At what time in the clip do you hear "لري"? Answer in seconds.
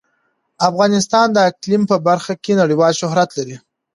3.37-3.57